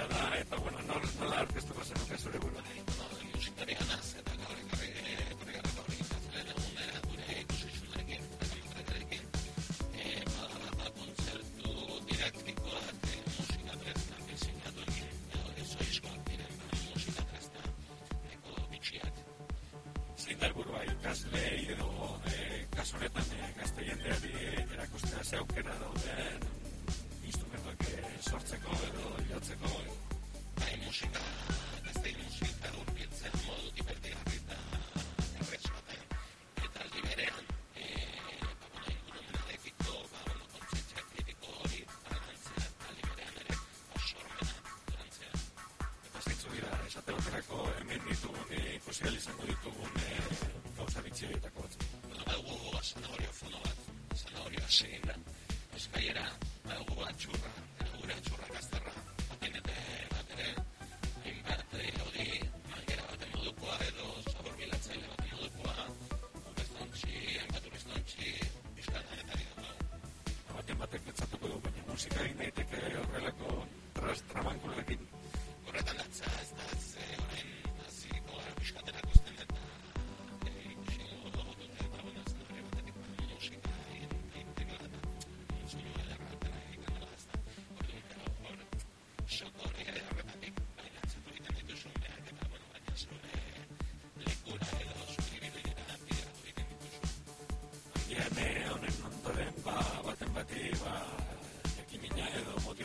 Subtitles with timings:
[0.00, 1.69] Buenas noches.
[47.10, 50.18] astelenerako hemen ditugun ikusi ahal izango ditugun e,
[50.76, 51.74] gauza bitxi horietako bat.
[52.06, 53.78] Bueno, badugu zanahoria fono bat,
[54.20, 55.14] zanahoria zeina,
[55.76, 56.26] eskaiera,
[56.68, 58.94] badugu atxurra, badugu atxurra gazterra,
[59.30, 59.74] baten eta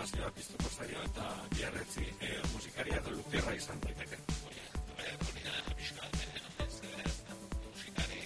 [0.00, 1.24] motivazioa piztuko zaio eta
[1.54, 4.16] biarretzi e, musikaria edo lukierra izan daiteke.
[4.46, 8.22] Hori da, hori da, pixka bat, eh, ez, ez da, musikari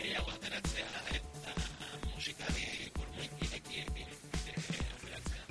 [0.00, 1.54] gehiago ateratzea eta
[2.08, 2.66] musikari
[2.98, 5.46] burmuin irekiekin eh, aferatzea.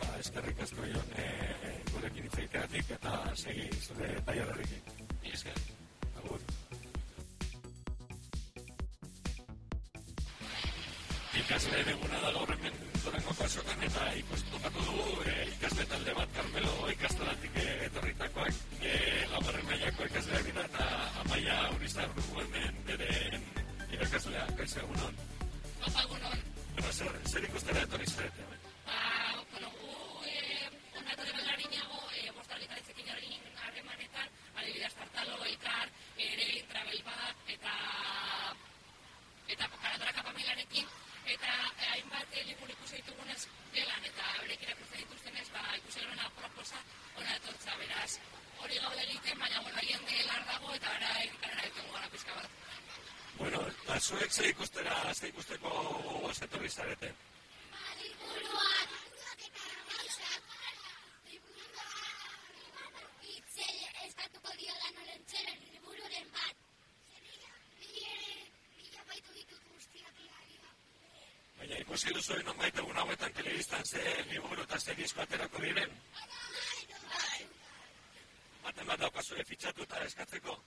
[0.00, 1.30] Ba, eskerrik asko jon e,
[1.92, 3.16] gurekin hitz egiteagatik eta
[3.46, 4.85] segi zure tailerrekin.
[11.46, 16.72] Ikasle eguna da gaur hemen durango kasokan eta ikustokatu dugu e, ikasle talde bat Carmelo
[16.90, 18.94] ikastolatik e, etorritakoak e,
[19.30, 20.88] laugarren mailako ikasleak dira eta
[21.22, 23.12] amaia urizar dugu hemen bere
[23.94, 25.22] irakaslea kaisa egunon.
[25.86, 26.42] Opa, egunon.
[26.72, 27.85] Bueno, zer, zer ikustera
[54.26, 55.68] zuek ze ikustera, ze ikusteko
[56.02, 57.12] gogoz etorri zarete?
[64.06, 66.56] Eskatuko diola norentzeren libururen bat.
[71.58, 75.90] Baina ikusi duzu nonbait egun hauetan telebistan ze liburu eta ze disko aterako diren.
[78.64, 80.58] Baten bat daukazue fitxatu eta eskatzeko.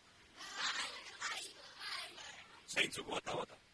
[2.79, 3.68] થઈ ચૂકવતા હતા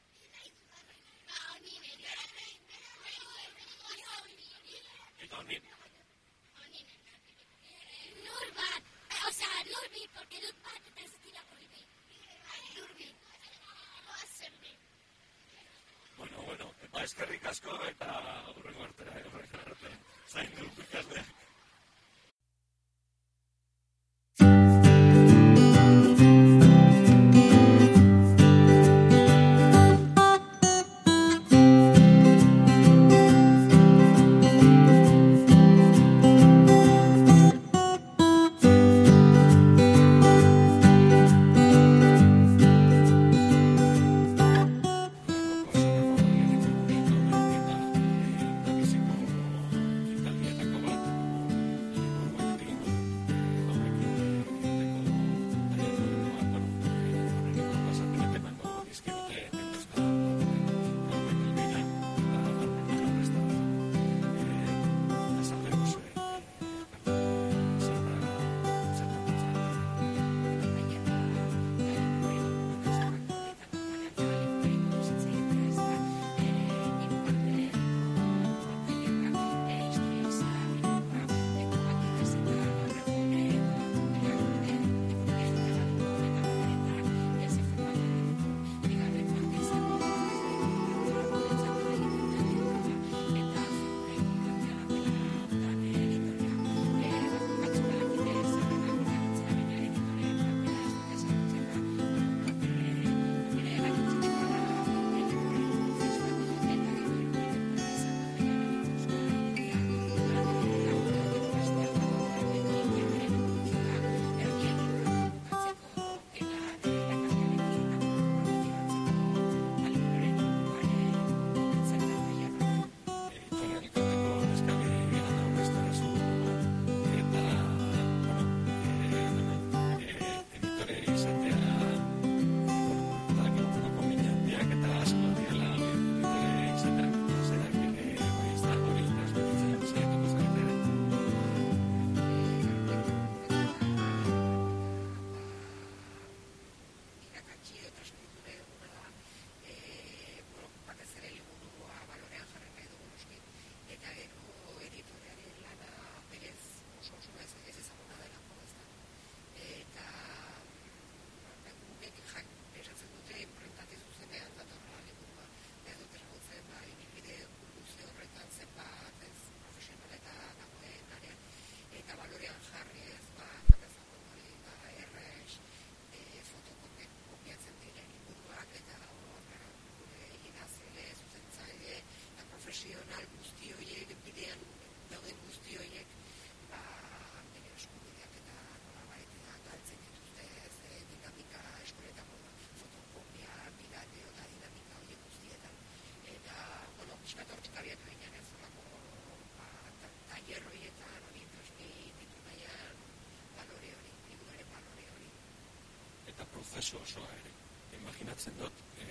[206.85, 207.51] prozesu osoa ere.
[207.97, 209.05] Imaginatzen dut, e,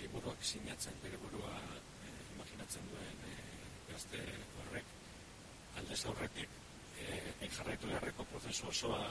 [0.00, 1.58] liburuak sinatzen bere burua
[2.06, 3.34] e, imaginatzen duen e,
[3.90, 4.20] gazte
[4.62, 4.94] horrek,
[5.76, 6.48] aldez aurretik,
[6.96, 9.02] e, e jarraitu beharreko prozesu osoa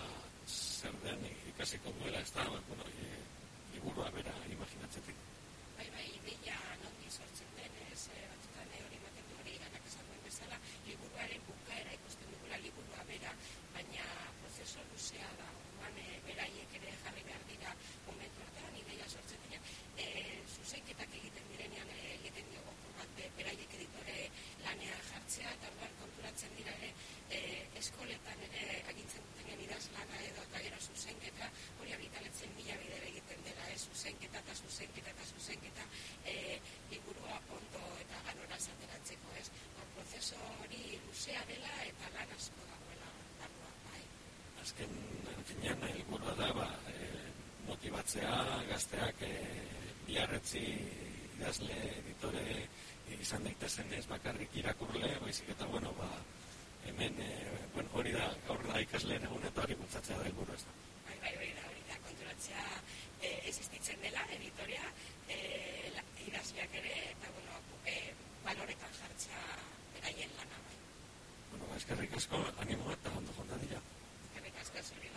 [0.48, 3.12] zer den ikasiko duela, ez da, ba, bueno, e,
[3.76, 5.22] liburua bera imaginatzetik.
[5.78, 8.08] Bai, bai, ideia nondi sortzen den, ez,
[48.12, 49.32] sortzea, gazteak e,
[50.04, 50.62] biarretzi
[51.38, 52.44] idazle editore
[53.22, 56.10] izan daitezen ez bakarrik irakurle, baizik eta bueno, ba,
[56.90, 57.30] hemen, e,
[57.74, 60.76] bueno, hori da, gaur da ikasle egun eta hori bultzatzea da helburu ez da.
[61.08, 62.66] Bai, bai, bai hori da, hori da, kontrolatzea
[63.22, 64.92] e, eh, existitzen dela, editoria,
[65.30, 65.40] e,
[65.96, 67.96] la, idazleak ere, eta bueno, e,
[68.44, 69.46] baloretan jartzea
[69.96, 70.60] beraien lana.
[70.68, 70.82] Bai.
[71.54, 73.80] Bueno, ba, eskerrik asko, animo eta ondo jondadila.
[74.28, 75.11] Eskerrik asko, zuri.